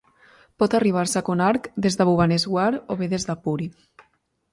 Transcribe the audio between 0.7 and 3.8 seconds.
arribar-se a Konark des de Bhubaneswar o bé des de Puri.